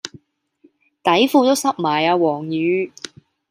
[1.03, 2.91] 底褲都濕埋啊黃雨